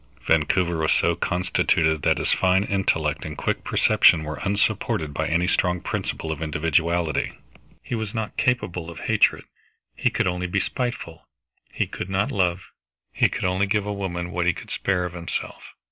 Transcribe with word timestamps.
Vancouver 0.25 0.77
was 0.77 0.91
so 0.93 1.15
constituted 1.15 2.01
that 2.01 2.17
his 2.17 2.33
fine 2.33 2.63
intellect 2.63 3.23
and 3.23 3.37
quick 3.37 3.63
perception 3.63 4.23
were 4.23 4.39
unsupported 4.43 5.13
by 5.13 5.27
any 5.27 5.45
strong 5.45 5.79
principle 5.79 6.31
of 6.31 6.41
individuality. 6.41 7.33
He 7.83 7.93
was 7.93 8.15
not 8.15 8.35
capable 8.35 8.89
of 8.89 9.01
hatred 9.01 9.43
he 9.95 10.09
could 10.09 10.25
only 10.25 10.47
be 10.47 10.59
spiteful; 10.59 11.27
he 11.71 11.85
could 11.85 12.09
not 12.09 12.31
love, 12.31 12.71
he 13.13 13.29
could 13.29 13.45
only 13.45 13.67
give 13.67 13.85
a 13.85 13.93
woman 13.93 14.31
what 14.31 14.47
he 14.47 14.53
could 14.53 14.71
spare 14.71 15.05
of 15.05 15.13
himself. 15.13 15.75